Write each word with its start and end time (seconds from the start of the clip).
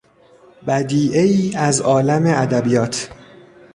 بدیعهای 0.67 1.55
از 1.55 1.81
عالم 1.81 2.23
ادبیات 2.27 3.09